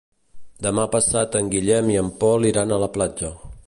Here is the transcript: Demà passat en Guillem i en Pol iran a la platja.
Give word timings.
Demà 0.67 0.85
passat 0.95 1.39
en 1.41 1.53
Guillem 1.53 1.95
i 1.97 2.01
en 2.05 2.13
Pol 2.25 2.53
iran 2.55 2.71
a 2.81 2.85
la 2.87 2.93
platja. 2.99 3.37